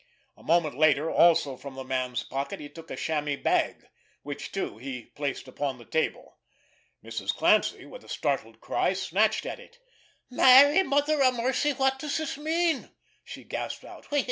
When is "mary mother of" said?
10.31-11.35